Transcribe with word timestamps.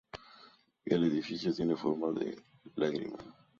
El 0.83 1.03
edificio 1.03 1.53
tiene 1.53 1.75
forma 1.75 2.09
de 2.19 2.35
lágrima. 2.75 3.19